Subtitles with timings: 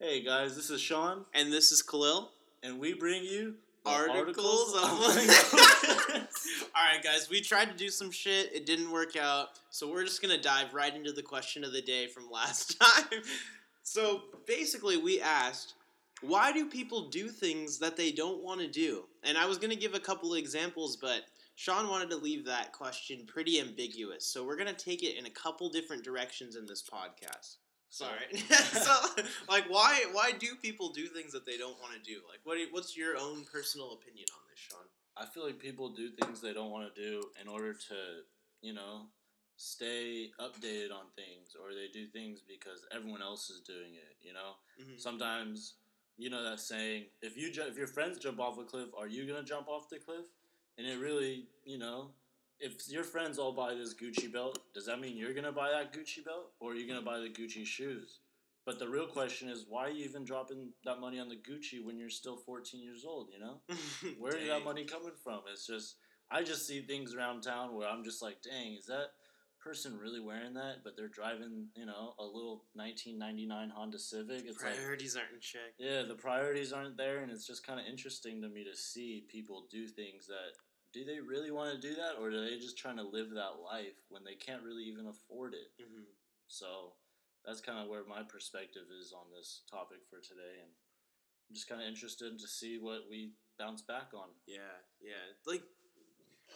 [0.00, 2.30] Hey guys, this is Sean, And this is Khalil.
[2.64, 3.54] and we bring you
[3.84, 5.32] the Articles, of Lingo.
[6.76, 8.52] Alright, guys, we tried to do some shit.
[8.52, 9.50] It didn't work out.
[9.70, 12.76] So we're just going to dive right into the question of the day from last
[12.80, 13.22] time.
[13.84, 15.74] So basically, we asked,
[16.22, 19.04] why do people do things that they don't want to do?
[19.22, 21.22] And I was going to give a couple of examples, but
[21.54, 24.26] Sean wanted to leave that question pretty ambiguous.
[24.26, 27.58] So we're going to take it in a couple different directions in this podcast.
[27.94, 28.26] Sorry.
[28.72, 28.96] so,
[29.48, 32.20] like, why why do people do things that they don't want to do?
[32.28, 34.80] Like, what you- what's your own personal opinion on this, Sean?
[35.16, 37.96] I feel like people do things they don't want to do in order to,
[38.62, 39.06] you know,
[39.56, 44.16] stay updated on things, or they do things because everyone else is doing it.
[44.20, 45.00] You know, Mhm.
[45.00, 45.74] sometimes
[46.16, 49.06] you know that saying: if you ju- if your friends jump off a cliff, are
[49.06, 50.26] you gonna jump off the cliff?
[50.76, 52.12] And it really, you know,
[52.60, 55.92] if your friends all buy this Gucci belt, does that mean you're gonna buy that
[55.92, 58.20] Gucci belt, or are you gonna buy the Gucci shoes?
[58.66, 61.84] But the real question is, why are you even dropping that money on the Gucci
[61.84, 63.28] when you're still 14 years old?
[63.32, 63.60] You know.
[64.18, 65.40] Where is that money coming from?
[65.52, 65.96] It's just
[66.30, 69.08] I just see things around town where I'm just like, dang, is that
[69.60, 70.76] person really wearing that?
[70.82, 74.44] But they're driving, you know, a little 1999 Honda Civic.
[74.46, 75.74] It's like, Priorities aren't in check.
[75.78, 79.24] yeah, the priorities aren't there, and it's just kind of interesting to me to see
[79.28, 80.56] people do things that.
[80.94, 83.58] Do they really want to do that, or are they just trying to live that
[83.58, 85.74] life when they can't really even afford it?
[85.76, 86.06] hmm
[86.46, 86.94] So
[87.44, 90.70] that's kind of where my perspective is on this topic for today, and
[91.50, 94.28] I'm just kind of interested to see what we bounce back on.
[94.46, 95.34] Yeah, yeah.
[95.44, 95.62] Like,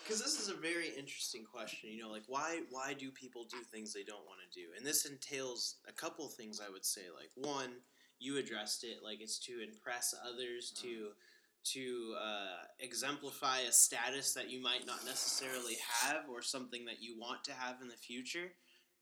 [0.05, 1.91] because this is a very interesting question.
[1.91, 4.69] You know, like why why do people do things they don't want to do?
[4.77, 6.61] And this entails a couple things.
[6.65, 7.83] I would say, like one,
[8.21, 8.99] you addressed it.
[9.03, 11.11] Like it's to impress others, to
[11.73, 17.19] to uh, exemplify a status that you might not necessarily have, or something that you
[17.19, 18.53] want to have in the future.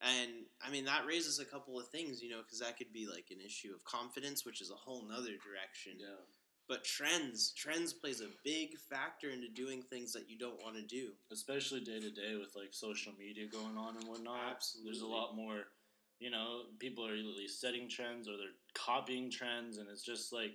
[0.01, 0.31] And
[0.67, 3.29] I mean that raises a couple of things, you know, because that could be like
[3.31, 6.21] an issue of confidence, which is a whole nother direction Yeah.
[6.69, 10.83] but trends trends plays a big factor into doing things that you don't want to
[10.83, 14.53] do especially day to day with like social media going on and whatnot.
[14.57, 14.91] Absolutely.
[14.91, 15.59] There's a lot more,
[16.19, 20.55] you know, people are either setting trends or they're copying trends, and it's just like,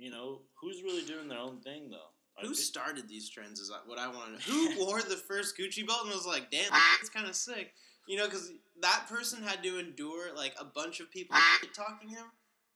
[0.00, 2.10] you know, who's really doing their own thing though?
[2.42, 5.58] Who thi- started these trends is what i want to know who wore the first
[5.58, 7.74] gucci belt and was like damn it's kind of sick
[8.08, 11.58] you know because that person had to endure like a bunch of people ah.
[11.74, 12.24] talking him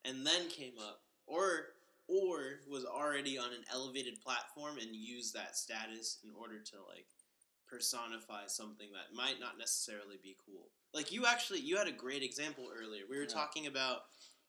[0.04, 1.68] and then came up or
[2.08, 7.06] or was already on an elevated platform and used that status in order to like
[7.66, 10.68] personify something that might not necessarily be cool.
[10.92, 13.04] Like you actually you had a great example earlier.
[13.08, 13.28] We were Yeah.
[13.30, 14.02] talking about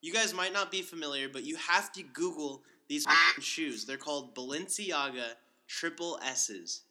[0.06, 3.06] you guys might not be familiar, but you have to Google these
[3.40, 3.86] shoes.
[3.86, 5.34] They're called Balenciaga
[5.68, 6.82] Triple S's.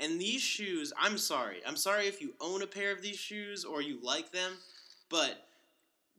[0.00, 1.58] And these shoes, I'm sorry.
[1.64, 4.54] I'm sorry if you own a pair of these shoes or you like them,
[5.08, 5.46] but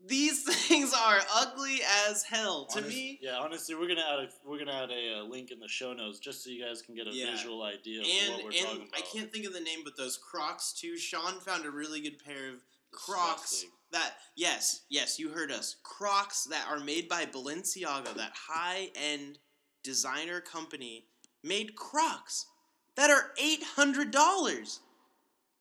[0.08, 2.68] these things are ugly as hell.
[2.68, 3.38] To Honest- me, yeah.
[3.38, 6.20] Honestly, we're gonna add a we're gonna add a, uh link in the show notes
[6.20, 7.32] just so you guys can get a Yeah.
[7.32, 8.98] visual idea of and what we're and talking about.
[8.98, 10.96] I can't think of the name, but those Crocs too.
[10.98, 13.70] Sean found a really good pair of Crocs Disgusting.
[13.96, 15.78] That yes, yes, you heard us.
[15.84, 19.40] Crocs that are made by Balenciaga, that high end
[19.84, 21.06] designer company,
[21.44, 22.46] made Crocs
[22.96, 24.82] that are eight hundred dollars.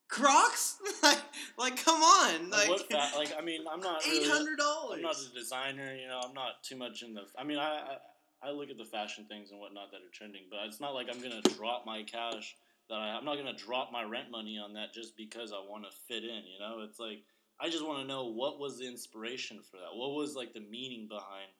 [0.09, 1.19] Crocs, like,
[1.57, 4.97] like, come on, Like, like, what fa- like I mean, I'm not eight really, dollars.
[4.97, 6.21] I'm not a designer, you know.
[6.23, 7.23] I'm not too much in the.
[7.39, 7.97] I mean, I,
[8.43, 10.95] I I look at the fashion things and whatnot that are trending, but it's not
[10.95, 12.57] like I'm gonna drop my cash.
[12.91, 15.85] That I, I'm not gonna drop my rent money on that just because I want
[15.85, 16.43] to fit in.
[16.45, 17.23] You know, it's like
[17.61, 19.95] I just want to know what was the inspiration for that.
[19.97, 21.51] What was like the meaning behind,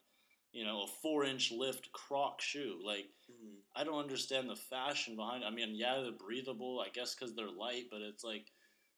[0.53, 2.81] you know, a four inch lift Croc shoe?
[2.85, 3.57] Like Mhm.
[3.77, 5.43] I don't understand the fashion behind.
[5.43, 5.47] it.
[5.47, 6.81] I mean, yeah, they're breathable.
[6.81, 8.51] I guess because they're light, but it's like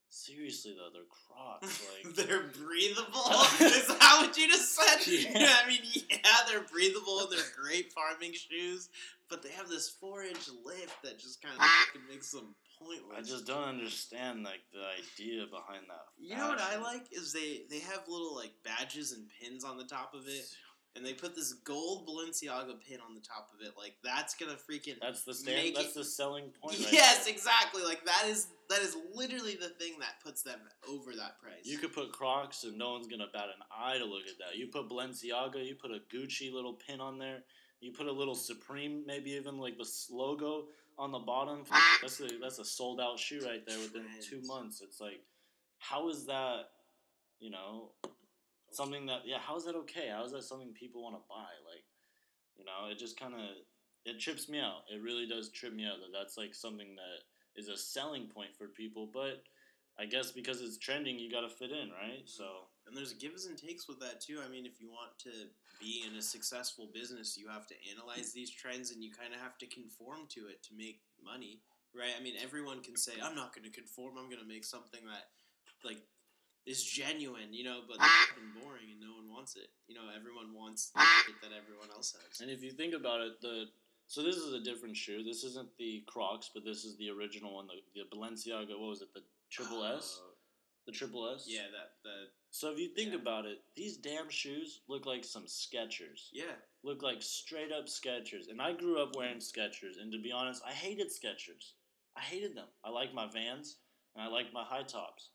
[0.09, 1.83] seriously though, they're Crocs.
[2.05, 3.31] Like they're breathable.
[3.61, 5.07] Is that what you just said?
[5.07, 5.39] Yeah.
[5.41, 5.57] Yeah.
[5.65, 5.81] I mean,
[6.11, 6.19] yeah,
[6.49, 8.89] they're breathable and they're great farming shoes,
[9.29, 13.17] but they have this four-inch lift that just kind of makes them pointless.
[13.17, 16.07] I just don't understand like the idea behind that.
[16.19, 19.77] You know what I like is they they have little like badges and pins on
[19.79, 20.45] the top of it,
[20.95, 23.75] and they put this gold Balenciaga pin on the top of it.
[23.79, 25.77] Like that's gonna freaking That's the stand.
[25.77, 26.79] That's it- the selling point.
[26.79, 27.35] Right yes, there.
[27.35, 27.83] exactly.
[27.85, 30.59] Like that is that is literally the thing that puts them
[30.89, 31.65] over that price.
[31.65, 34.59] You could put Crocs and no one's gonna bat an eye to look at that.
[34.59, 37.45] You put Balenciaga, you put a Gucci little pin on there,
[37.81, 40.67] you put a little Supreme, maybe even like the logo
[40.99, 41.63] on the bottom.
[41.71, 41.99] Ah.
[42.03, 44.81] That's a that's a sold out shoe right there within two months.
[44.83, 45.21] It's like,
[45.79, 46.71] how is that?
[47.39, 47.91] You know,
[48.71, 49.39] something that yeah.
[49.39, 50.09] How is that okay?
[50.11, 51.53] How is that something people want to buy?
[51.71, 51.85] Like,
[52.57, 53.41] you know, it just kind of
[54.05, 54.85] it trips me out.
[54.93, 58.55] It really does trip me out that that's like something that is a selling point
[58.57, 59.11] for people.
[59.13, 59.43] But
[59.99, 62.23] I guess because it's trending, you got to fit in, right?
[62.25, 62.45] So
[62.87, 64.39] And there's gives and takes with that too.
[64.45, 65.31] I mean, if you want to
[65.81, 69.41] be in a successful business, you have to analyze these trends and you kind of
[69.41, 71.61] have to conform to it to make money,
[71.95, 72.15] right?
[72.19, 74.17] I mean, everyone can say, "I'm not going to conform.
[74.19, 75.35] I'm going to make something that
[75.85, 75.99] like
[76.65, 79.69] is genuine," you know, but it's boring and no one wants it.
[79.89, 82.41] You know, everyone wants the shit that everyone else has.
[82.41, 83.67] And if you think about it, the
[84.07, 85.25] so this is a different shoe.
[85.25, 88.79] This isn't the Crocs, but this is the original one, the, the Balenciaga.
[88.79, 89.13] What was it?
[89.13, 90.21] The Triple S.
[90.23, 90.31] Oh,
[90.87, 91.45] The Triple S.
[91.49, 93.17] yeah, that the So if you think Yeah.
[93.19, 96.29] about it, these damn shoes look like some Skechers.
[96.33, 96.55] yeah.
[96.83, 98.49] Look like straight up Skechers.
[98.49, 101.73] And I grew up wearing Skechers, and to be honest, I hated Skechers.
[102.15, 102.69] I hated them.
[102.85, 103.77] I liked my Vans,
[104.15, 105.31] and I liked my high tops.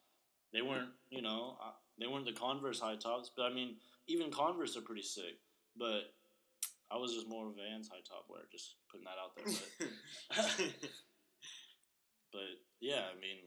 [0.53, 3.75] They weren't, you know, uh, they weren't the Converse high tops, but I mean,
[4.07, 5.37] even Converse are pretty sick.
[5.77, 6.13] But
[6.89, 8.47] I was just more of a Vans high top wearer.
[8.51, 9.45] Just putting that out there.
[10.29, 10.73] But,
[12.31, 12.41] but
[12.79, 13.37] yeah, I mean,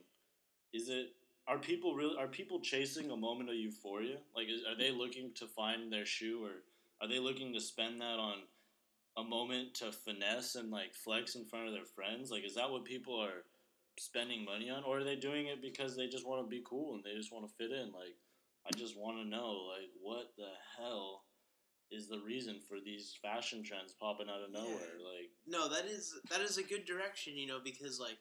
[0.72, 1.14] is it?
[1.46, 2.16] Are people really?
[2.18, 4.16] Are people chasing a moment of euphoria?
[4.34, 6.62] Like, is, are they looking to find their shoe, or
[7.02, 8.38] are they looking to spend that on
[9.16, 12.30] a moment to finesse and like flex in front of their friends?
[12.30, 13.44] Like, is that what people are
[13.98, 16.94] spending money on, or are they doing it because they just want to be cool
[16.94, 17.92] and they just want to fit in?
[17.92, 18.16] Like,
[18.66, 21.24] I just want to know, like, what the hell
[21.90, 24.60] is the reason for these fashion trends popping out of Yeah.
[24.60, 24.98] nowhere?
[24.98, 28.16] Like, No, that is that is a good direction, you know, because like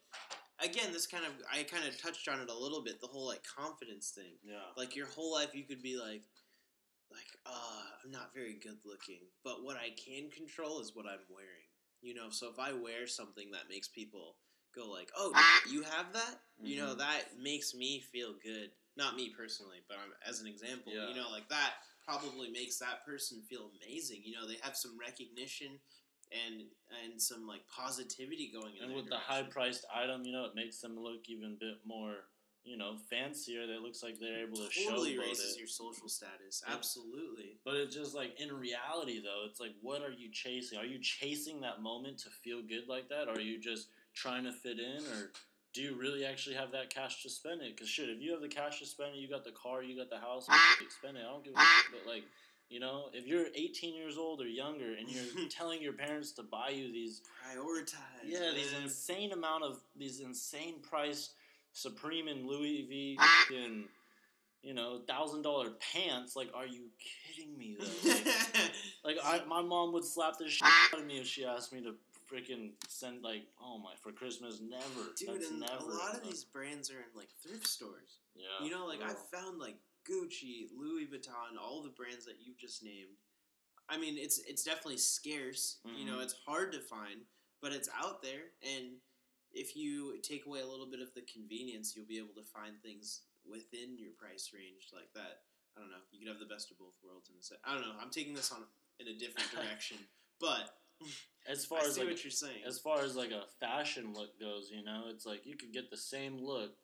[0.60, 3.28] again, this kind of I kind of touched on it a little bit, the whole
[3.28, 4.36] like confidence thing.
[4.44, 4.72] yeah.
[4.78, 6.24] Like your whole life you could be like
[7.12, 11.26] like uh I'm not very good looking, but what I can control is what I'm
[11.30, 11.70] wearing.
[12.02, 14.36] You know, so if I wear something that makes people
[14.76, 15.32] go like, "Oh,
[15.70, 16.98] you have that?" You know, Mhm.
[17.00, 18.72] that makes me feel good.
[18.96, 21.08] Not me personally, but I'm, as an example, Yeah.
[21.10, 24.24] you know, like that probably makes that person feel amazing.
[24.24, 25.80] You know, they have some recognition
[26.34, 26.66] and
[27.04, 30.56] and some like positivity going in And with the high priced item, you know, it
[30.56, 32.16] makes them look even a bit more,
[32.64, 33.68] you know, fancier.
[33.68, 35.60] That looks like they're able to totally showboat raises it.
[35.60, 36.64] your social status.
[36.68, 36.76] Yeah.
[36.76, 37.58] Absolutely.
[37.66, 40.78] But it's just like in reality, though, it's like, what are you chasing?
[40.78, 43.28] Are you chasing that moment to feel good like that?
[43.28, 45.04] Or are you just trying to fit in?
[45.04, 45.32] Or
[45.74, 47.76] do you really actually have that cash to spend it?
[47.76, 49.98] Because shit, if you have the cash to spend it, you got the car, you
[49.98, 50.48] got the house,
[50.80, 51.22] you spend it.
[51.22, 51.92] I don't give a shit.
[51.92, 52.24] But like,
[52.70, 56.44] you know, if you're 18 years old or younger and you're telling your parents to
[56.44, 58.26] buy you these Prioritize.
[58.26, 61.32] yeah, these insane amount of these insane price
[61.74, 63.46] Supreme and Louis V ah!
[63.56, 63.84] and
[64.62, 66.36] you know thousand dollar pants.
[66.36, 66.86] Like, are you
[67.36, 68.10] kidding me though?
[68.14, 68.26] Like,
[69.04, 70.90] like I, my mom would slap the shit ah!
[70.94, 71.94] out of me if she asked me to
[72.32, 75.10] freaking send like, oh my, for Christmas, never.
[75.18, 75.74] Dude, That's and never.
[75.78, 78.18] a lot of like- these brands are in like thrift stores.
[78.36, 79.10] yeah, You know, like yeah.
[79.10, 79.76] I've found like
[80.10, 83.18] Gucci, Louis Vuitton, all the brands that you've just named.
[83.90, 85.80] I mean, it's it's definitely scarce.
[85.86, 86.24] You know, Mhm.
[86.24, 87.26] it's hard to find,
[87.62, 88.52] but it's out there.
[88.62, 89.02] And
[89.52, 92.82] if you take away a little bit of the convenience, you'll be able to find
[92.82, 95.46] things within your price range like that.
[95.76, 96.02] I don't know.
[96.12, 97.60] You could have the best of both worlds in a set.
[97.64, 97.98] I don't know.
[98.00, 98.66] I'm taking this on
[99.00, 99.98] in a different direction,
[100.40, 100.80] but
[101.46, 102.64] as far I as see like, what you're saying.
[102.64, 105.90] as far as like a fashion look goes, you know, it's like you could get
[105.90, 106.78] the same look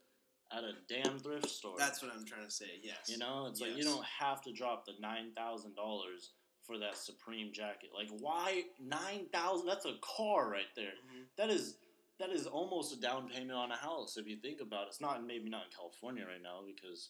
[0.51, 1.75] at a damn thrift store.
[1.77, 2.65] That's what I'm trying to say.
[2.81, 3.07] Yes.
[3.07, 6.31] You know, it's like you don't have to drop the nine thousand dollars
[6.65, 7.89] for that Supreme jacket.
[7.95, 9.67] Like, why nine thousand?
[9.67, 10.93] That's a car right there.
[11.11, 11.25] Mhm.
[11.37, 11.77] That is
[12.19, 14.87] that is almost a down payment on a house if you think about it.
[14.89, 17.09] It's not maybe not in California right now because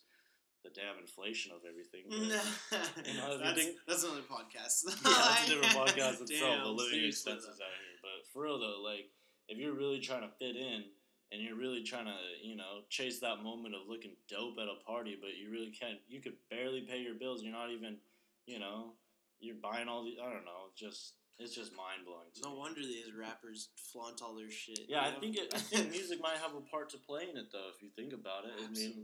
[0.64, 2.04] the damn inflation of everything.
[2.10, 2.20] but-
[3.08, 4.84] You know, that's, think- that's another podcast.
[4.86, 6.28] yeah, that's a different podcast itself.
[6.30, 9.10] Damn, the living expenses out here, but for real though, like
[9.48, 10.84] if you're really trying to fit in
[11.32, 14.84] and you're really trying to, you know, chase that moment of looking dope at a
[14.86, 16.00] party, but you really can't.
[16.08, 17.44] You could barely pay your bills.
[17.44, 17.98] You're not even,
[18.46, 18.94] you know,
[19.40, 20.18] you're buying all the.
[20.22, 20.70] I don't know.
[20.76, 22.28] Just it's just mind blowing.
[22.44, 24.82] No wonder these rappers flaunt all their shit.
[24.90, 27.38] Yeah, you I think it, I think music might have a part to play in
[27.38, 27.70] it though.
[27.76, 29.04] If you think about it, I mean, Absolutely.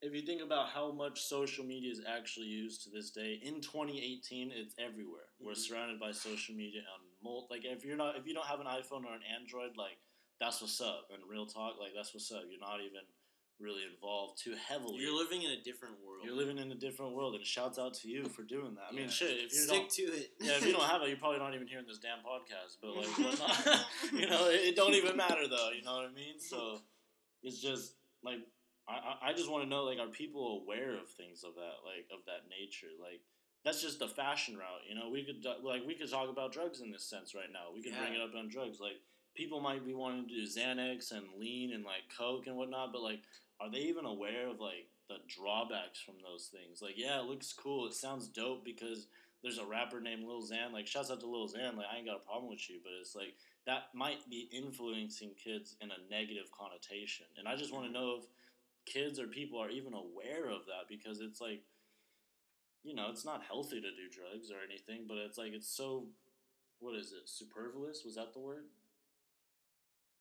[0.00, 3.60] if you think about how much social media is actually used to this day in
[3.60, 5.56] 2018 it's everywhere we're Mhm.
[5.56, 8.66] surrounded by social media on mul- like if you're not if you don't have an
[8.78, 9.98] iphone or an android like
[10.40, 13.02] that's what's up and real talk like that's what's up you're not even
[13.60, 16.22] really involved too heavily You're living in a different world.
[16.24, 18.94] You're living in a different world and shouts out to you for doing that i
[18.94, 20.30] mean shit if you Stick don't to it.
[20.40, 22.78] yeah, if you don't have it, you're probably not even hearing this damn podcast.
[22.80, 25.70] But like, whatnot, you know, it, it don't even matter though.
[25.76, 26.38] You know what I mean?
[26.38, 26.78] So
[27.42, 28.38] it's just like
[28.88, 32.06] I, I- just want to know like, are people aware of things of that like
[32.14, 32.94] of that nature?
[33.02, 33.20] Like
[33.64, 34.86] that's just the fashion route.
[34.88, 37.74] You know, we could like we could talk about drugs in this sense right now.
[37.74, 38.78] We could bring it up on drugs.
[38.78, 39.02] Like
[39.38, 43.02] people might be wanting to do Xanax and lean and like coke and whatnot, but
[43.02, 43.20] like,
[43.60, 46.82] are they even aware of like the drawbacks from those things?
[46.82, 47.86] Like, yeah, it looks cool.
[47.86, 49.06] It sounds dope because
[49.40, 50.72] there's a rapper named Lil Xan.
[50.72, 51.76] Like, shouts out to Lil Xan.
[51.76, 55.30] Like, I ain't got a problem with you, but it's like that might be influencing
[55.42, 57.26] kids in a negative connotation.
[57.38, 58.24] And I just want to know if
[58.92, 61.62] kids or people are even aware of that because it's like
[62.84, 66.06] you know, it's not healthy to do drugs or anything, but it's like it's so.
[66.80, 67.28] What is it?
[67.28, 68.02] Superfluous?
[68.04, 68.62] Was that the word?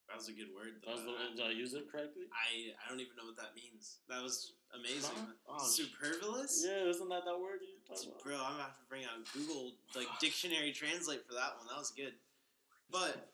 [0.07, 0.79] That was a good word.
[0.85, 2.23] That was the, did I use it correctly?
[2.31, 3.97] I I don't even know what that means.
[4.09, 5.11] That was amazing.
[5.49, 6.63] Oh, Superfluous.
[6.65, 8.23] Yeah, isn't that that word you talking about?
[8.23, 11.67] Bro, I'm gonna have to bring out Google like dictionary translate for that one.
[11.67, 12.13] That was good.
[12.89, 13.29] But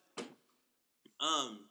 [1.20, 1.70] um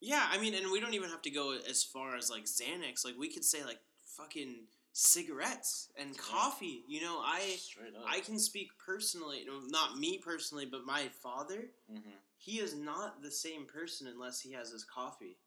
[0.00, 3.04] yeah, I mean and we don't even have to go as far as like Xanax.
[3.04, 6.84] Like we could say like fucking cigarettes and coffee.
[6.86, 7.56] You know, I.
[8.08, 12.10] I can speak personally, no, not me personally, but my father, mm-hmm.
[12.36, 15.38] He is not the same person unless he has his coffee.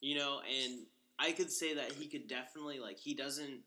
[0.00, 0.86] You know, and
[1.18, 3.60] I could say that he could definitely like he doesn't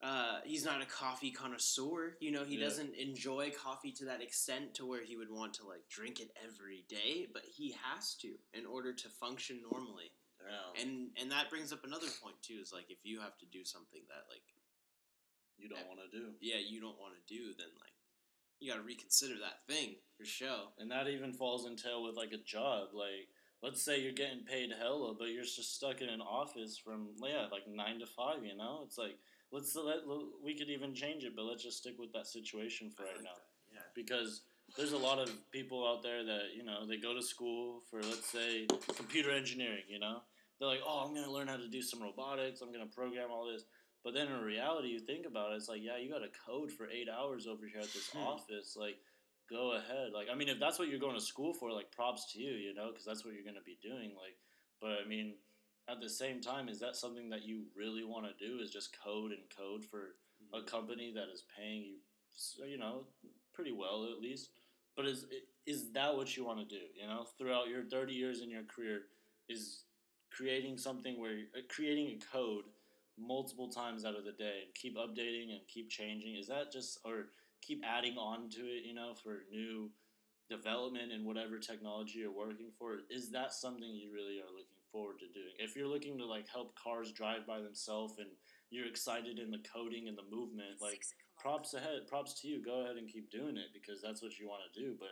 [0.00, 2.16] uh, he's not a coffee connoisseur.
[2.20, 2.66] You know, he Yeah.
[2.66, 6.30] doesn't enjoy coffee to that extent to where he would want to like drink it
[6.44, 10.12] every day, but he has to in order to function normally.
[10.80, 13.64] And and that brings up another point too is like if you have to do
[13.64, 14.46] something that like
[15.56, 16.34] you don't want to do.
[16.40, 17.97] yeah, you don't want to do, then like
[18.60, 20.68] you got to reconsider that thing for sure.
[20.78, 22.88] And that even falls into with like a job.
[22.92, 23.28] Like,
[23.62, 27.46] let's say you're getting paid hella, but you're just stuck in an office from yeah,
[27.50, 28.44] like nine to five.
[28.44, 29.16] You know, it's like
[29.52, 29.98] let's let
[30.44, 33.14] we could even change it, but let's just stick with that situation for I right
[33.16, 33.80] like now that, Yeah.
[33.94, 34.42] because
[34.76, 38.02] there's a lot of people out there that you know they go to school for
[38.02, 39.84] let's say computer engineering.
[39.88, 40.18] You know,
[40.58, 42.60] they're like, oh, I'm gonna learn how to do some robotics.
[42.60, 43.64] I'm gonna program all this.
[44.04, 46.70] But then in reality, you think about it, it's like, yeah, you got to code
[46.70, 48.18] for eight hours over here at this Hmm.
[48.18, 48.76] office.
[48.76, 48.98] Like,
[49.50, 50.12] go ahead.
[50.12, 52.52] Like, I mean, if that's what you're going to school for, like, props to you,
[52.52, 54.14] you know, because that's what you're going to be doing.
[54.14, 54.38] Like,
[54.80, 55.34] but I mean,
[55.88, 58.60] at the same time, is that something that you really want to do?
[58.60, 60.16] Is just code and code for
[60.54, 63.06] a company that is paying you, you know,
[63.52, 64.50] pretty well at least.
[64.96, 65.26] But is
[65.66, 66.82] is that what you want to do?
[66.94, 69.02] You know, throughout your thirty years in your career,
[69.48, 69.84] is
[70.30, 72.64] creating something where uh, creating a code
[73.20, 76.36] multiple times out of the day and keep updating and keep changing.
[76.36, 77.26] Is that just or
[77.62, 78.84] keep adding on to it?
[78.84, 79.90] You know, for new
[80.48, 83.00] development and whatever technology you're working for.
[83.10, 85.52] Is that something you really are looking forward to doing?
[85.58, 88.28] If you're looking to like help cars drive by themselves and
[88.70, 91.04] you're excited in the coding and the movement, like
[91.38, 92.64] props ahead, props to you.
[92.64, 94.94] Go ahead and keep doing it because that's what you want to do.
[94.98, 95.08] But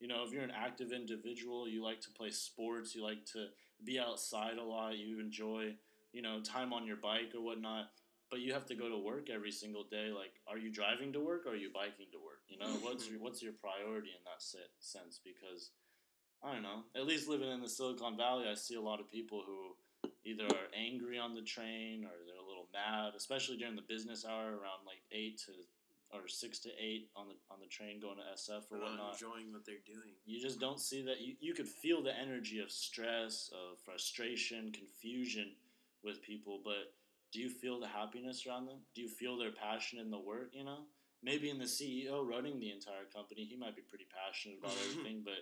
[0.00, 3.46] you know, if you're an active individual, you like to play sports, you like to
[3.84, 5.74] be outside a lot, you enjoy,
[6.14, 7.90] you know, time on your bike or whatnot.
[8.30, 10.10] But you have to go to work every single day.
[10.14, 12.40] Like, are you driving to work or are you biking to work?
[12.48, 15.20] You know, what's your what's your priority in that se- sense?
[15.22, 15.70] Because
[16.42, 16.84] I don't know.
[16.96, 19.76] At least living in the Silicon Valley, I see a lot of people who
[20.24, 24.24] either are angry on the train or they're a little mad, especially during the business
[24.24, 25.52] hour around like eight to
[26.12, 29.14] or six to eight on the on the train going to SF or whatnot.
[29.14, 30.14] enjoying what they're doing.
[30.24, 31.20] You just don't see that.
[31.20, 35.52] You, you could feel the energy of stress, of frustration, confusion
[36.04, 36.92] with people, but
[37.32, 38.78] do you feel the happiness around them?
[38.94, 40.86] Do you feel their passion in the work, you know?
[41.22, 45.22] Maybe in the CEO running the entire company, he might be pretty passionate about everything,
[45.24, 45.40] but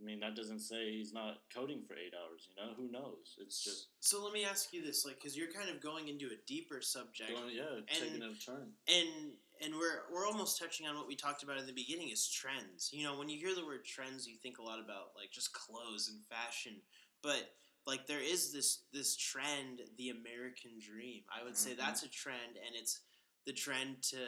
[0.00, 2.72] I mean, that doesn't say he's not coding for eight hours, you know?
[2.74, 3.36] Who knows?
[3.38, 6.26] It's just So let me ask you this, like, because you're kind of going into
[6.26, 8.72] a deeper subject, going, yeah, taking a turn.
[8.88, 12.26] and and we're we're almost touching on what we talked about in the beginning is
[12.26, 12.88] trends.
[12.94, 15.52] You know, when you hear the word trends, you think a lot about like just
[15.52, 16.80] clothes and fashion,
[17.22, 17.50] but
[17.86, 21.22] like there is this this trend, the American dream.
[21.30, 21.78] I would say Mhm.
[21.78, 23.00] that's a trend, and it's
[23.46, 24.18] the trend to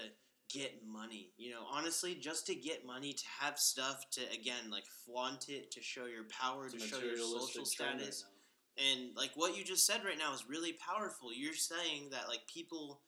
[0.49, 1.33] get money.
[1.37, 5.71] You know, honestly, just to get money, to have stuff, to again like flaunt it,
[5.73, 8.25] to show your power, It's to show your social trend right status.
[8.77, 11.33] And like what you just said right now is really powerful.
[11.33, 13.03] You're saying that like people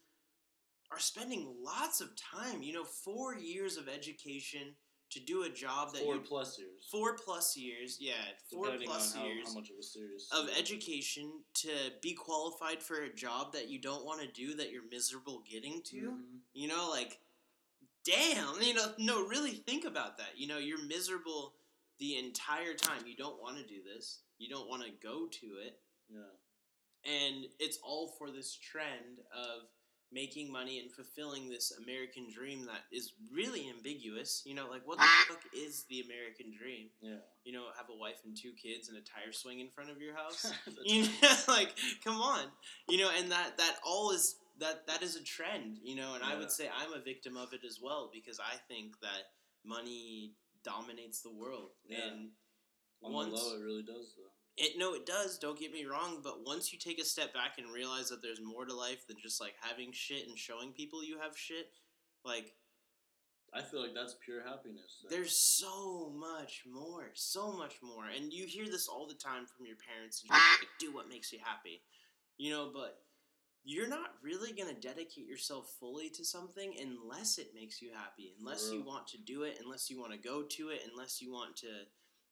[0.90, 4.76] are spending lots of time, you know, four years of education
[5.14, 6.86] to do a job that Four you plus years.
[6.90, 8.12] four plus years, yeah,
[8.50, 11.70] four depending plus how, years how much of a serious of education to
[12.02, 15.82] be qualified for a job that you don't want to do that you're miserable getting
[15.82, 15.96] to.
[16.12, 16.38] Mhm.
[16.52, 17.20] You know, like
[18.04, 20.36] damn, you know, no, really think about that.
[20.36, 21.54] You know, you're miserable
[21.98, 23.06] the entire time.
[23.06, 24.20] You don't want to do this.
[24.38, 25.80] You don't want to go to it
[26.10, 26.30] Yeah.
[27.04, 29.70] and it's all for this trend of
[30.12, 34.42] making money and fulfilling this American dream that is really ambiguous.
[34.44, 35.24] You know, like what the ah.
[35.28, 36.88] fuck is the American dream?
[37.00, 37.22] Yeah.
[37.44, 40.00] You know, have a wife and two kids and a tire swing in front of
[40.00, 40.52] your house.
[40.84, 41.70] You know, like
[42.04, 42.46] come on,
[42.88, 45.78] you know, and that that all is that that is a trend.
[45.82, 48.56] You know, and I would say I'm a victim of it as well because I
[48.68, 49.32] think that
[49.64, 50.34] money
[50.64, 52.06] dominates the world Yeah.
[52.06, 52.30] and
[53.02, 54.33] On once the low, it really does, though.
[54.56, 55.38] It no, it does.
[55.38, 58.40] Don't get me wrong, but once you take a step back and realize that there's
[58.40, 61.70] more to life than just like having shit and showing people you have shit,
[62.24, 62.52] like
[63.52, 64.98] I feel like that's pure happiness.
[65.02, 65.14] though.
[65.14, 69.66] there's so much more, so much more, and you hear this all the time from
[69.66, 70.22] your parents.
[70.22, 71.82] And you're like, do what makes you happy,
[72.36, 72.70] you know.
[72.72, 72.98] But
[73.64, 78.34] you're not really going to dedicate yourself fully to something unless it makes you happy,
[78.38, 81.32] unless you want to do it, unless you want to go to it, unless you
[81.32, 81.68] want to,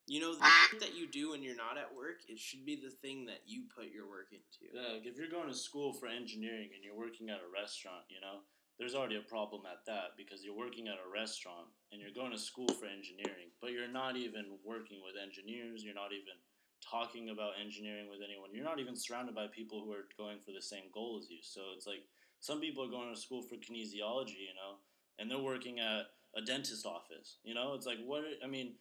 [0.07, 0.69] you know, the ah.
[0.71, 3.47] shit that you do when you're not at work, it should be the thing that
[3.47, 4.67] you put your work into.
[4.75, 8.05] Yeah, like if you're going to school for engineering and you're working at a restaurant,
[8.11, 8.43] you know,
[8.79, 12.33] there's already a problem at that because you're working at a restaurant and you're going
[12.33, 16.35] to school for engineering, but you're not even working with engineers, you're not even
[16.83, 18.51] talking about engineering with anyone.
[18.53, 21.39] You're not even surrounded by people who are going for the same goal as you.
[21.43, 22.03] So it's like
[22.41, 24.83] some people are going to school for kinesiology, you know,
[25.19, 27.75] and they're working at a dentist office, you know?
[27.75, 28.75] It's like what I mean,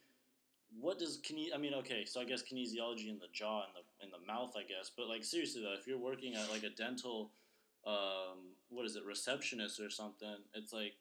[0.80, 1.50] what does kine?
[1.54, 4.54] I mean, okay, so I guess kinesiology in the jaw and the in the mouth,
[4.56, 4.92] I guess.
[4.96, 7.32] But like seriously though, if you're working at like a dental,
[7.86, 10.94] um, what is it, receptionist or something, it's like,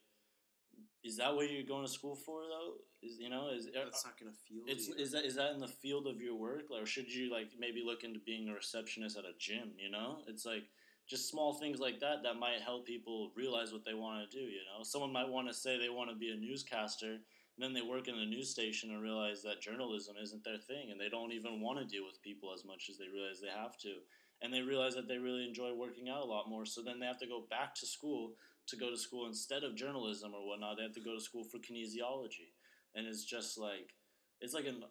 [1.04, 2.74] is that what you're going to school for though?
[3.02, 5.60] Is you know is That's not going to feel it's is that is that in
[5.60, 9.16] the field of your work, or should you like maybe look into being a receptionist
[9.16, 9.72] at a gym?
[9.78, 10.64] You know, it's like
[11.08, 14.44] just small things like that that might help people realize what they want to do.
[14.44, 17.18] You know, someone might want to say they want to be a newscaster,
[17.57, 20.90] and then they work in a news station and realize that journalism isn't their thing,
[20.90, 23.49] and they don't even want to deal with people as much as they realize they
[23.54, 24.00] have to,
[24.42, 26.64] and they realize that they really enjoy working out a lot more.
[26.64, 28.33] So then they have to go back to school
[28.69, 30.76] to go to school instead of journalism or whatnot.
[30.76, 32.54] They have to go to school for kinesiology,
[32.95, 33.95] and it's just like
[34.40, 34.85] it's like an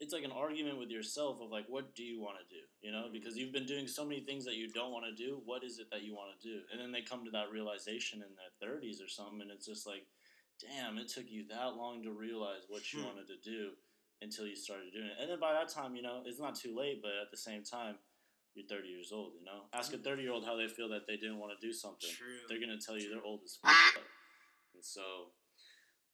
[0.00, 2.90] it's like an argument with yourself of like what do you want to do you
[2.90, 3.12] know mm-hmm.
[3.12, 5.78] because you've been doing so many things that you don't want to do what is
[5.78, 8.52] it that you want to do and then they come to that realization in their
[8.58, 10.06] 30s or something and it's just like
[10.60, 13.06] damn it took you that long to realize what you Hmm.
[13.06, 13.72] wanted to do
[14.22, 16.74] until you started doing it and then by that time you know it's not too
[16.74, 17.98] late but at the same time
[18.54, 21.06] you're 30 years old you know ask a 30 year old how they feel that
[21.06, 22.38] they didn't want to do something True.
[22.48, 24.04] they're gonna tell you they're old as fuck.
[24.74, 25.30] And so,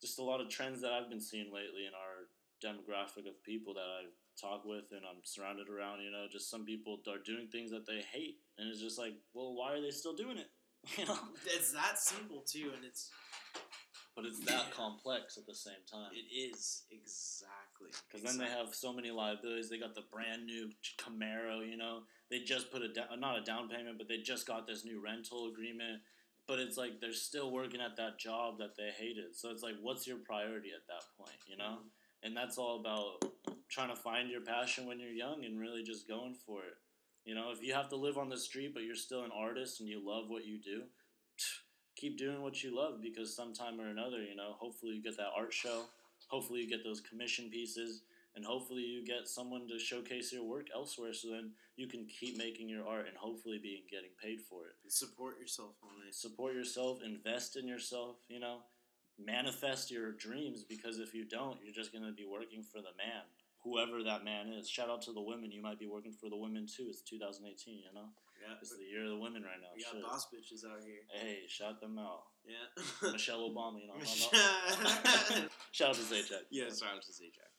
[0.02, 2.28] just a lot of trends that I've been seeing lately in our
[2.61, 4.04] demographic of people that I
[4.38, 6.02] talk with and I'm surrounded around.
[6.02, 9.14] You know, just some people are doing things that they hate, and it's just like,
[9.32, 10.49] well, why are they still doing it?
[10.99, 13.11] You know, It's that simple too, and it's
[14.20, 16.10] but it's that complex at the same time.
[16.12, 19.71] it is exactly Because then they have so many liabilities.
[19.71, 22.00] They got the brand new Camaro, you know.
[22.30, 25.02] They just put a da- not a down payment, but they just got this new
[25.02, 26.02] rental agreement.
[26.47, 29.36] But it's like they're still working at that job that they hated.
[29.36, 31.78] So it's like, what's your priority at that point, you know?
[31.78, 32.25] Mm-hmm.
[32.25, 33.25] And that's all about
[33.71, 36.76] trying to find your passion when you're young and really just going for it.
[37.25, 39.80] You know, if you have to live on the street, but you're still an artist
[39.80, 40.82] and you love what you do,
[42.00, 45.30] keep doing what you love because sometime or another, you know, hopefully you get that
[45.36, 45.82] art show,
[46.28, 48.02] hopefully you get those commission pieces,
[48.34, 52.39] and hopefully you get someone to showcase your work elsewhere so then you can keep
[52.39, 54.91] making your art and hopefully being getting paid for it.
[54.91, 56.15] support yourself on it.
[56.15, 58.58] Support yourself, invest in yourself, you know,
[59.19, 62.95] manifest your dreams because if you don't, you're just going to be working for the
[62.97, 63.23] man,
[63.65, 64.71] whoever that man is.
[64.71, 66.86] Shout out to the women, you might be working for the women too.
[66.89, 68.08] It's 2018, you know?
[68.40, 69.68] Yeah, It's the year of the women right now.
[69.76, 70.02] we got Shit.
[70.02, 71.02] boss bitches out here.
[71.12, 72.22] Hey, shout them out.
[72.46, 73.12] Yeah.
[73.12, 74.00] Michelle Obama, you know.
[75.72, 76.48] shout out to Zajac.
[76.50, 77.52] yeah, shout out to Zajac.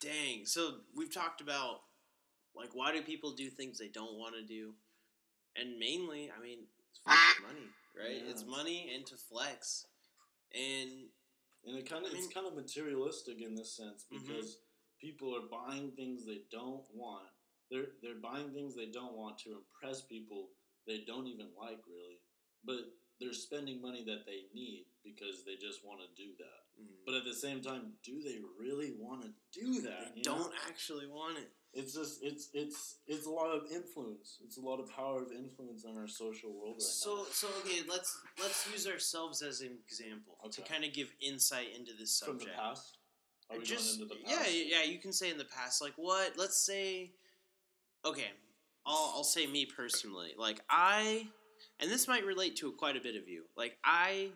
[0.00, 0.44] Dang.
[0.46, 1.80] So we've talked about
[2.54, 4.72] like why do people do things they don't want to do,
[5.56, 7.00] and mainly, I mean, it's
[7.46, 7.66] money,
[7.98, 8.22] right?
[8.24, 8.30] Yeah.
[8.30, 9.86] It's money and to flex,
[10.54, 10.90] and
[11.66, 14.20] And it kind of I it's kind of materialistic in this sense Mhm.
[14.26, 14.58] because
[15.00, 17.28] people are buying things they don't want.
[17.70, 20.48] They're they're buying things they don't want to impress people
[20.86, 22.20] they don't even like really,
[22.64, 22.76] but
[23.20, 26.62] they're spending money that they need because they just want to do that.
[26.80, 27.02] Mm-hmm.
[27.04, 30.14] But at the same time, do they really want to do that?
[30.14, 31.50] they don't actually want it.
[31.72, 34.38] It's just it's it's it's a lot of influence.
[34.44, 37.24] It's a lot of power of influence on our social world right So now.
[37.32, 41.92] so okay, let's let's use ourselves as an example to kind of give insight into
[41.98, 42.42] this subject.
[42.44, 42.98] From the past.
[43.50, 44.54] Are we just going into the past?
[44.54, 47.12] yeah yeah you can say in the past like what let's say
[48.06, 48.30] okay
[48.86, 51.26] I'll I'll say me personally like I
[51.80, 54.28] and this might relate to quite a bit of you like I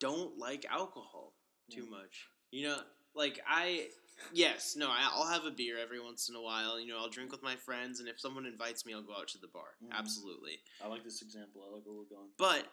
[0.00, 1.34] don't like alcohol
[1.70, 1.90] too Mm.
[1.90, 2.78] much you know
[3.14, 3.86] like I
[4.32, 7.30] yes no I'll have a beer every once in a while you know I'll drink
[7.32, 9.92] with my friends and if someone invites me I'll go out to the bar Mhm.
[9.92, 11.62] absolutely I like this example.
[11.68, 12.30] I like where we're going.
[12.38, 12.64] but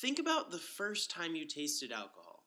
[0.00, 2.44] think about the first time you tasted alcohol.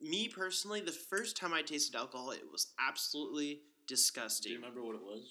[0.00, 4.50] Me personally, the first time I tasted alcohol, it was absolutely disgusting.
[4.50, 5.24] Do you remember what it was?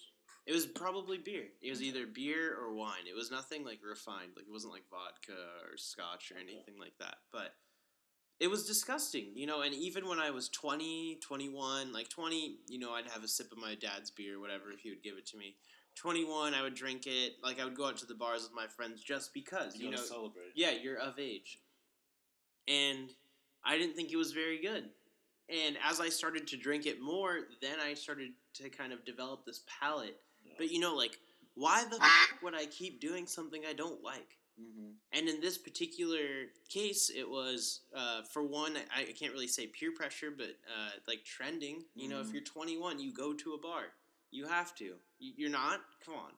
[0.45, 1.45] It was probably beer.
[1.61, 1.85] It was mm.
[1.85, 3.07] either beer or wine.
[3.09, 4.31] It was nothing like refined.
[4.35, 7.15] Like it wasn't like vodka or scotch or anything like that.
[7.31, 7.53] But
[8.39, 12.79] it was disgusting, you know, and even when I was 20, 21, like 20, you
[12.79, 15.25] know, I'd have a sip of my dad's beer, whatever, if he would give it
[15.27, 15.55] to me.
[15.95, 17.35] 21, I would drink it.
[17.41, 19.91] Like, I would go out to the bars with my friends just because, You, you
[19.91, 20.51] know, celebrate.
[20.53, 21.59] yeah, you're of age.
[22.67, 23.09] And
[23.63, 24.89] I didn't think it was very good.
[25.47, 29.45] And as I started to drink it more, then I started to kind of develop
[29.45, 30.17] this palate.
[30.57, 31.19] But you know, like
[31.55, 34.37] why the f- would I keep doing something I don't like?
[34.61, 34.91] Mm-hmm.
[35.11, 39.67] And in this particular case, it was uh, for one, I, I can't really say
[39.67, 41.83] peer pressure, but uh, like trending.
[41.93, 42.33] You know, if Mhm.
[42.33, 43.83] you're 21, you go to a bar.
[44.31, 44.95] You have to.
[45.19, 45.81] You, you're not.
[46.05, 46.31] Come on,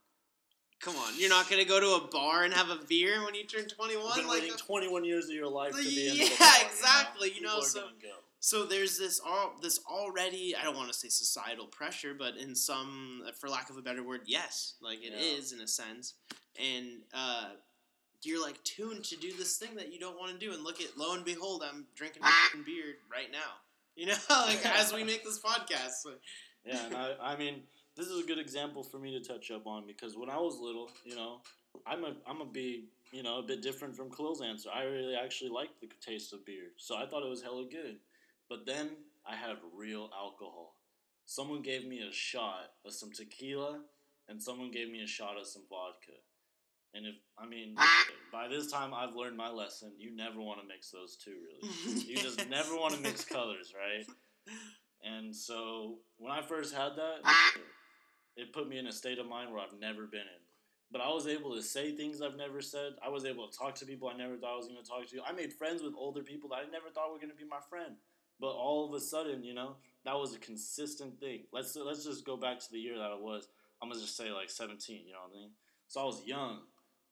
[0.79, 1.13] come on.
[1.17, 4.15] You're not gonna go to a bar and have a beer when you turn 21.
[4.15, 7.31] Been Like, waiting 21 years of your life to be in Yeah, the bar, exactly,
[7.35, 8.15] you know, are so- gonna go.
[8.47, 10.55] So there's this all this already.
[10.59, 14.03] I don't want to say societal pressure, but in some, for lack of a better
[14.03, 15.57] word, yes, like it is Yeah.
[15.57, 16.13] in a sense,
[16.59, 16.87] and.
[17.13, 17.49] uh
[18.23, 20.81] you're like tuned to do this thing that you don't want to do, and look
[20.81, 23.51] at lo and behold, I'm drinking fucking beer right now.
[23.95, 24.15] You know,
[24.47, 26.03] like as we make this podcast.
[26.03, 26.19] Like,
[26.65, 27.61] Yeah, and I, I mean,
[27.95, 30.57] this is a good example for me to touch up on because when I was
[30.59, 31.41] little, you know,
[31.85, 34.69] I'm a, I'm a be, you know, a bit different from Khalil's answer.
[34.73, 37.97] I really actually liked the taste of beer, so I thought it was hella good.
[38.49, 38.89] But then
[39.27, 40.75] I had real alcohol.
[41.25, 43.81] Someone gave me a shot of some tequila,
[44.29, 46.13] and someone gave me a shot of some vodka.
[46.93, 47.75] And if I mean,
[48.31, 49.91] by this time I've learned my lesson.
[49.97, 52.01] You never want to mix those two, really.
[52.01, 54.05] You just never want to mix colors, right?
[55.03, 57.19] And so when I first had that,
[58.35, 60.43] it put me in a state of mind where I've never been in.
[60.89, 62.93] But I was able to say things I've never said.
[63.05, 65.05] I was able to talk to people I never thought I was going to talk
[65.09, 65.19] to.
[65.27, 67.59] I made friends with older people that I never thought were going to be my
[67.69, 67.95] friend.
[68.39, 71.43] But all of a sudden, you know, that was a consistent thing.
[71.51, 73.47] Let's let's just go back to the year that it was.
[73.81, 75.05] I'm gonna just say like 17.
[75.05, 75.49] You know what I mean?
[75.87, 76.59] So I was young,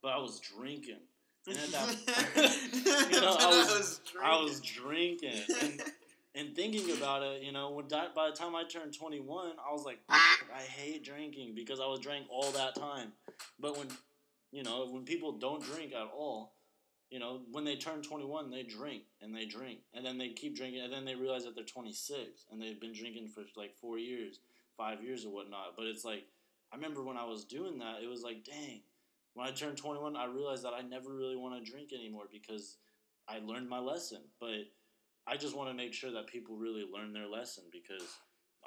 [0.01, 0.99] but I was drinking.
[1.47, 5.81] And at that, you know, I was I was drinking and
[6.35, 9.71] and thinking about it, you know, when di- by the time I turned 21, I
[9.71, 13.13] was like, I hate drinking because I was drank all that time.
[13.57, 13.87] But when,
[14.51, 16.54] you know, when people don't drink at all,
[17.15, 20.53] you know, when they turn 21, they drink and they drink and then they keep
[20.53, 22.19] drinking and then they realize that they're 26
[22.51, 24.41] and they've been drinking for like four years,
[24.75, 25.77] five years or whatnot.
[25.77, 26.25] But it's like,
[26.73, 28.81] I remember when I was doing that, it was like, dang.
[29.33, 32.79] When I turned 21, I realized that I never really want to drink anymore because
[33.29, 34.19] I learned my lesson.
[34.41, 34.67] But
[35.25, 38.17] I just want to make sure that people really learn their lesson because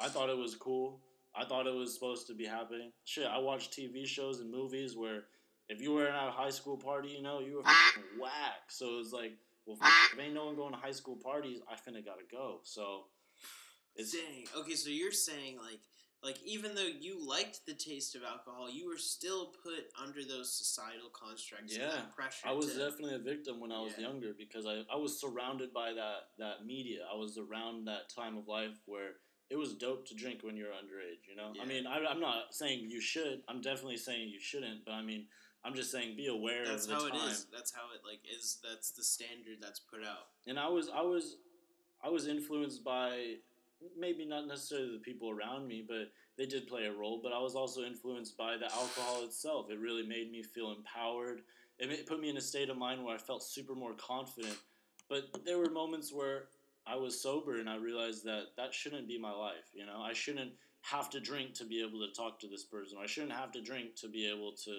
[0.00, 1.02] I thought it was cool.
[1.36, 2.92] I thought it was supposed to be happening.
[3.04, 5.24] Shit, I watched TV shows and movies where
[5.68, 7.92] if you were at a high school party, you know, you were ah.
[7.94, 8.68] fucking whack.
[8.68, 9.32] So it was like,
[9.66, 10.08] well, ah.
[10.12, 12.60] if ain't no one going to high school parties, I finna gotta go.
[12.64, 13.04] So
[13.94, 14.46] it's Dang.
[14.60, 15.80] Okay, so you're saying like
[16.22, 20.52] like even though you liked the taste of alcohol, you were still put under those
[20.52, 22.48] societal constructs and Yeah, that pressure.
[22.48, 24.08] I was to, definitely a victim when I was Yeah.
[24.08, 27.06] younger because I, I was surrounded by that, that media.
[27.12, 29.12] I was around that time of life where
[29.48, 31.52] it was dope to drink when you're underage, you know?
[31.54, 31.62] Yeah.
[31.62, 33.42] I mean, I, I'm not saying you should.
[33.48, 35.26] I'm definitely saying you shouldn't, but I mean,
[35.64, 37.02] I'm just saying be aware That's of the time.
[37.02, 37.28] That's how time.
[37.28, 37.46] it is.
[37.52, 38.58] That's how it like is.
[38.68, 40.28] That's the standard that's put out.
[40.46, 41.36] And I was I was
[42.02, 43.34] I was influenced by
[43.96, 47.20] maybe not necessarily the people around me, but they did play a role.
[47.22, 49.70] But I was also influenced by the alcohol itself.
[49.70, 51.42] It really made me feel empowered.
[51.78, 54.56] It put me in a state of mind where I felt super more confident.
[55.08, 56.44] But there were moments where
[56.86, 59.70] I was sober and I realized that that shouldn't be my life.
[59.74, 62.98] You know, I shouldn't have to drink to be able to talk to this person.
[63.02, 64.72] I shouldn't have to drink to be able to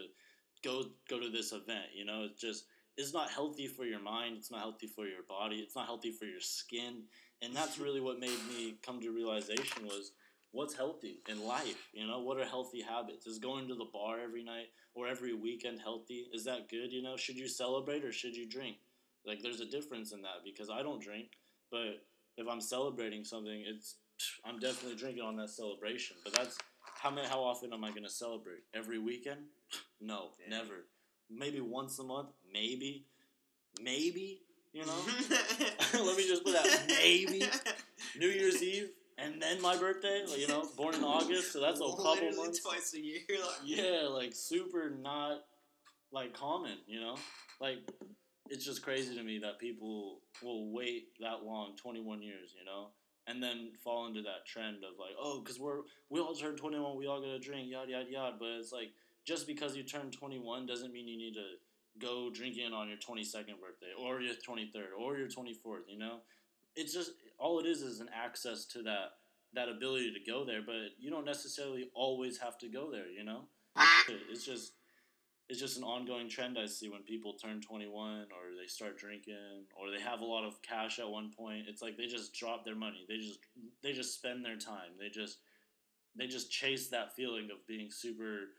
[0.63, 1.87] go go to this event.
[1.95, 2.65] You know, it's just
[2.97, 4.35] it's not healthy for your mind.
[4.37, 5.57] It's not healthy for your body.
[5.57, 7.03] It's not healthy for your skin.
[7.41, 10.11] And that's really what made me come to realization was
[10.51, 11.89] what's healthy in life.
[11.93, 13.25] You know, what are healthy habits?
[13.25, 16.27] Is going to the bar every night or every weekend healthy?
[16.33, 16.91] Is that good?
[16.91, 18.77] You know, should you celebrate or should you drink?
[19.25, 21.27] Like, there's a difference in that because I don't drink,
[21.69, 22.01] but
[22.37, 23.97] if I'm celebrating something, it's
[24.45, 26.17] I'm definitely drinking on that celebration.
[26.23, 26.57] But that's
[27.01, 28.63] how many, how often am I going to celebrate?
[28.73, 29.41] Every weekend?
[30.01, 30.49] No, Damn.
[30.59, 30.85] never.
[31.29, 32.29] Maybe once a month.
[32.53, 33.05] Maybe,
[33.83, 34.41] maybe.
[34.71, 34.95] You know,
[35.93, 37.43] Let me just put that, maybe.
[38.17, 40.23] New Year's Eve and then my birthday.
[40.27, 42.59] Like, you know, born in August, so that's a couple months.
[42.63, 43.19] twice a year.
[43.29, 45.41] Like, Yeah, like super not
[46.13, 47.15] like common, you know?
[47.59, 47.79] Like
[48.49, 52.87] it's just crazy to me that people will wait that long, 21 years, you know?
[53.29, 56.97] And then fall into that trend of like, oh, because we're we all turn 21,
[56.97, 58.35] we all gotta drink, yada yada yada.
[58.39, 58.91] But it's like
[59.25, 61.45] just because you turn 21 doesn't mean you need to
[61.99, 65.87] go drinking on your 22nd birthday or your 23rd or your 24th.
[65.87, 66.19] You know,
[66.75, 69.11] it's just all it is is an access to that
[69.53, 73.09] that ability to go there, but you don't necessarily always have to go there.
[73.09, 73.43] You know,
[74.31, 74.73] it's just
[75.49, 79.65] it's just an ongoing trend I see when people turn 21 or they start drinking
[79.75, 81.65] or they have a lot of cash at one point.
[81.67, 83.05] It's like they just drop their money.
[83.07, 83.39] They just
[83.81, 84.93] they just spend their time.
[84.99, 85.39] They just
[86.15, 88.51] they just chase that feeling of being super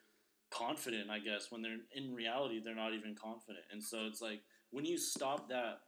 [0.51, 3.65] confident, I guess, when they're in reality they're not even confident.
[3.71, 5.83] And so it's like when you stop that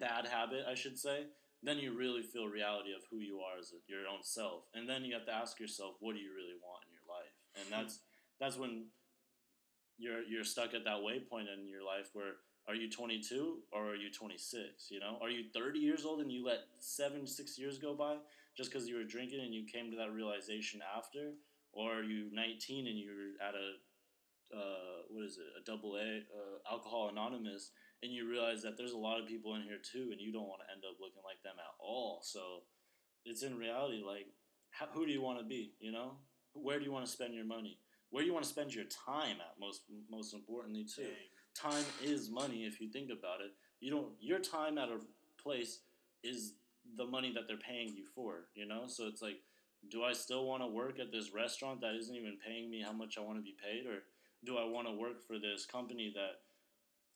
[0.00, 1.26] bad habit, I should say,
[1.62, 4.64] then you really feel reality of who you are as a, your own self.
[4.72, 7.36] And then you have to ask yourself, what do you really want in your life?
[7.56, 7.82] And hmm.
[7.82, 7.98] that's
[8.40, 8.86] that's when
[9.98, 12.34] you're you're stuck at that waypoint in your life where
[12.68, 14.90] are you 22 or are you 26?
[14.90, 18.16] You know, are you 30 years old and you let seven six years go by
[18.56, 21.32] just because you were drinking and you came to that realization after,
[21.72, 23.72] or are you 19 and you're at a
[24.54, 27.70] uh, what is it a double A uh, Alcohol Anonymous
[28.02, 30.46] and you realize that there's a lot of people in here too and you don't
[30.46, 32.20] want to end up looking like them at all.
[32.22, 32.68] So
[33.24, 34.26] it's in reality like
[34.70, 35.72] how, who do you want to be?
[35.80, 36.18] You know,
[36.52, 37.78] where do you want to spend your money?
[38.12, 39.58] Where do you want to spend your time at?
[39.58, 41.08] Most most importantly too.
[41.54, 43.52] Time is money if you think about it.
[43.80, 44.98] You don't your time at a
[45.42, 45.80] place
[46.22, 46.52] is
[46.96, 48.48] the money that they're paying you for.
[48.54, 49.40] You know, so it's like,
[49.90, 52.92] do I still want to work at this restaurant that isn't even paying me how
[52.92, 54.02] much I want to be paid, or
[54.44, 56.40] do I want to work for this company that,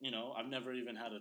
[0.01, 1.21] you know, I've never even had a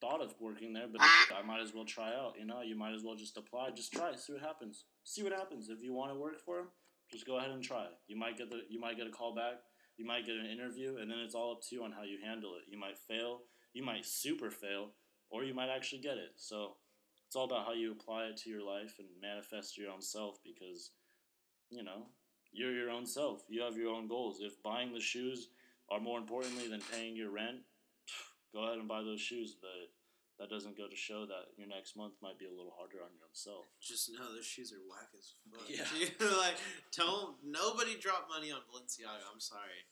[0.00, 1.38] thought of working there, but ah!
[1.38, 2.34] I might as well try out.
[2.38, 4.84] You know, you might as well just apply, just try, see what happens.
[5.04, 5.68] See what happens.
[5.68, 6.66] If you want to work for them,
[7.12, 7.86] just go ahead and try.
[8.06, 9.60] You might get the you might get a call back,
[9.96, 12.18] you might get an interview, and then it's all up to you on how you
[12.24, 12.62] handle it.
[12.68, 14.90] You might fail, you might super fail,
[15.30, 16.32] or you might actually get it.
[16.36, 16.76] So
[17.26, 20.38] it's all about how you apply it to your life and manifest your own self
[20.44, 20.90] because,
[21.70, 22.06] you know,
[22.52, 23.42] you're your own self.
[23.48, 24.38] You have your own goals.
[24.40, 25.48] If buying the shoes
[25.90, 27.58] are more importantly than paying your rent,
[28.52, 29.56] go ahead and buy those shoes.
[29.60, 29.90] But
[30.38, 33.10] that doesn't go to show that your next month might be a little harder on
[33.14, 33.66] your own self.
[33.80, 35.68] Just know those shoes are whack as fuck.
[35.68, 35.86] Yeah.
[36.38, 36.56] like
[36.96, 39.22] don't nobody drop money on Balenciaga.
[39.32, 39.86] I'm sorry.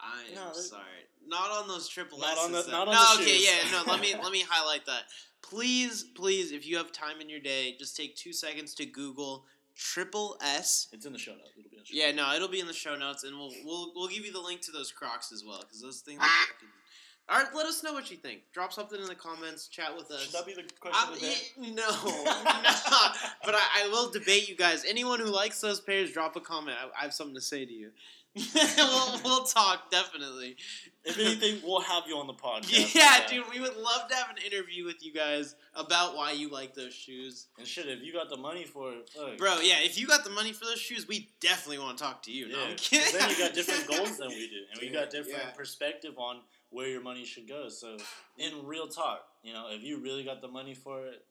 [0.00, 1.06] I am No, sorry.
[1.26, 3.46] Not on those triple Not on S's the- not on no, the okay, shoes.
[3.46, 3.92] yeah, no.
[3.92, 5.02] Let me let me highlight that.
[5.42, 9.44] Please, please, if you have time in your day, just take two seconds to Google
[9.76, 10.88] triple S.
[10.92, 11.50] It's in the show notes.
[11.56, 11.92] It'll be in the show notes.
[11.92, 12.16] Yeah, notes.
[12.16, 14.60] no, it'll be in the show notes, and we'll we'll we'll give you the link
[14.62, 16.18] to those Crocs as well, because those things.
[16.22, 16.46] Ah!
[17.28, 18.42] All right, let us know what you think.
[18.52, 19.68] Drop something in the comments.
[19.68, 20.22] Chat with us.
[20.24, 21.36] Should that be the question Um, of the day?
[21.56, 22.24] y- no, no.
[23.44, 24.84] But I, I will debate you guys.
[24.86, 26.76] Anyone who likes those pairs, drop a comment.
[26.80, 27.90] I, I have something to say to you.
[28.76, 30.56] we'll, we'll talk definitely.
[31.04, 32.94] If anything, we'll have you on the podcast.
[32.94, 36.48] yeah, dude, we would love to have an interview with you guys about why you
[36.48, 39.58] like those shoes, And shit, if you got the money for it, bro.
[39.60, 42.32] Yeah, if you got the money for those shoes, we definitely want to talk to
[42.32, 42.46] you.
[42.46, 43.18] Yeah, no, I'm kidding.
[43.18, 45.50] then you got different goals than we do, and we got different yeah.
[45.50, 46.40] perspective on
[46.70, 47.68] where your money should go.
[47.68, 47.98] So,
[48.38, 51.24] in real talk, you know, if you really got the money for it,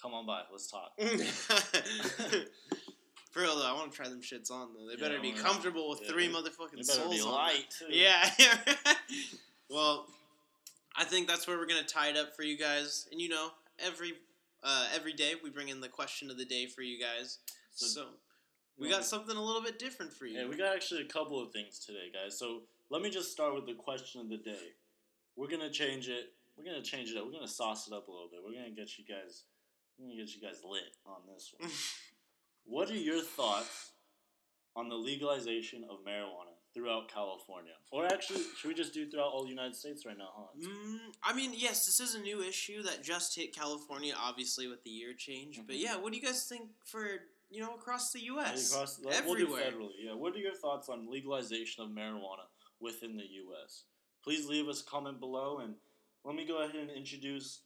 [0.00, 0.92] come on by, let's talk.
[3.36, 4.86] For real though, I want to try them shits on though.
[4.86, 7.74] They Yeah, better be wanna- comfortable with yeah, three they- motherfucking soles be on light.
[7.86, 8.30] Yeah.
[9.70, 10.06] well,
[10.96, 13.06] I think that's where we're gonna tie it up for you guys.
[13.12, 14.14] And you know, every
[14.62, 17.38] uh, every day we bring in the question of the day for you guys.
[17.74, 18.06] So- So,
[18.78, 20.38] we got something a little bit different for you.
[20.40, 22.38] Yeah, we got actually a couple of things today, guys.
[22.38, 24.72] So let me just start with the question of the day.
[25.36, 26.32] We're gonna change it.
[26.56, 27.26] We're gonna change it up.
[27.26, 28.40] We're gonna sauce it up a little bit.
[28.42, 29.42] We're gonna get you guys.
[29.98, 31.70] We're gonna get you guys lit on this one.
[32.66, 33.92] what are your thoughts
[34.74, 39.44] on the legalization of marijuana throughout California, or actually, should we just do throughout all
[39.44, 40.28] the United States right now?
[40.36, 40.68] Huh?
[40.68, 44.82] Mm, I mean, yes, this is a new issue that just hit California, obviously with
[44.84, 45.58] the year change.
[45.66, 45.80] But Mhm.
[45.80, 48.70] yeah, what do you guys think for you know across the U.S.
[48.72, 49.72] Across, we'll everywhere?
[49.72, 49.94] federally.
[49.98, 50.12] Yeah.
[50.12, 52.46] What are your thoughts on legalization of marijuana
[52.80, 53.84] within the U.S.?
[54.22, 55.76] Please leave us a comment below, and
[56.24, 57.60] let me go ahead and introduce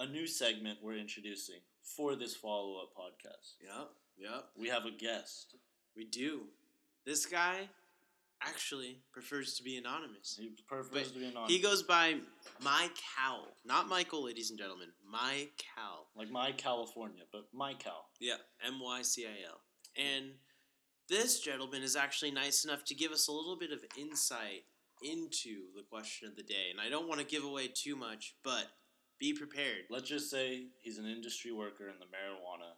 [0.00, 3.54] a new segment we're introducing for this follow-up podcast.
[3.60, 4.46] Yep, yep.
[4.56, 5.54] We have a guest.
[5.96, 6.42] We do.
[7.04, 7.68] This guy
[8.42, 10.36] actually prefers to be anonymous.
[10.38, 11.52] He prefers But to be anonymous.
[11.52, 12.16] He goes by
[12.62, 14.88] My Cal, not Michael, ladies and gentlemen.
[15.10, 16.08] My Cal.
[16.16, 18.06] like my California, but my Cal.
[18.20, 19.60] Yeah, M Y C I L.
[19.96, 20.32] And
[21.08, 24.64] this gentleman is actually nice enough to give us a little bit of insight
[25.02, 26.70] into the question of the day.
[26.70, 28.66] And I don't want to give away too much, but
[29.18, 29.84] be prepared.
[29.88, 32.74] Let's just say he's an industry worker in the marijuana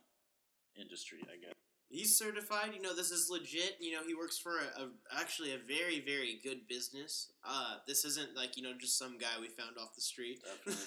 [0.81, 1.19] industry.
[1.23, 1.53] I guess.
[1.91, 2.73] He's certified.
[2.75, 3.77] You know, this is legit.
[3.81, 4.89] You know, he works for a, a
[5.19, 7.31] actually a very very good business.
[7.43, 10.41] Uh, this isn't like you know just some guy we found off the street.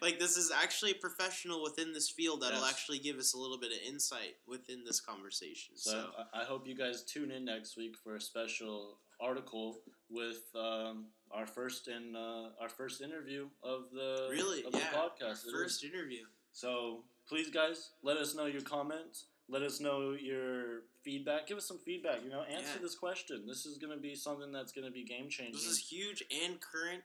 [0.00, 2.70] Like this is actually a professional within this field that'll Yes.
[2.70, 5.76] actually give us a little bit of insight within this conversation.
[5.76, 9.78] So, So, I, I hope you guys tune in next week for a special article
[10.10, 14.96] with um, our first in uh, our first interview of the really, of yeah, the
[14.96, 15.46] podcast.
[15.46, 16.24] Is- first interview.
[16.52, 19.26] So please, guys, let us know your comments.
[19.48, 21.46] Let us know your feedback.
[21.46, 22.22] Give us some feedback.
[22.24, 22.82] You know, answer Yeah.
[22.82, 23.46] this question.
[23.46, 26.24] This is going to be something that's going to be game changing, This is huge
[26.44, 27.02] and current,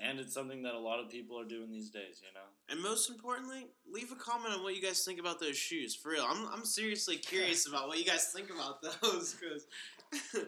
[0.00, 2.20] and it's something that a lot of people are doing these days.
[2.22, 2.46] You know.
[2.68, 5.94] and most importantly, leave a comment on what you guys think about those shoes.
[5.94, 9.66] For real, I'm I'm seriously curious about what you guys think about those because.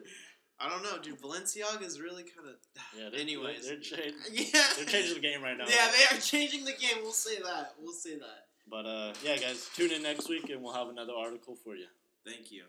[0.61, 1.21] I don't know, dude.
[1.21, 2.55] Balenciaga is really kind of.
[2.99, 3.11] Yeah.
[3.11, 5.67] They're, Anyways, they're, they're, cha- yeah, they're changing the game right now.
[5.69, 6.99] Yeah, they are changing the game.
[7.03, 7.75] We'll say that.
[7.81, 8.47] We'll say that.
[8.69, 11.87] But uh, yeah, guys, tune in next week, and we'll have another article for you.
[12.27, 12.65] Thank you.